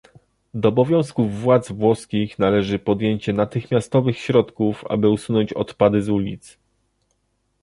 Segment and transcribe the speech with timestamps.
[0.53, 6.57] Do obowiązków władz włoskich należy podjęcie natychmiastowych środków, aby usunąć odpady z ulic